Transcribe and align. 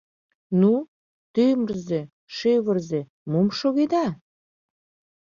Ну, 0.59 0.73
тӱмырзӧ, 1.33 2.01
шӱвырзӧ, 2.35 3.01
мом 3.31 3.47
шогеда? 3.59 4.05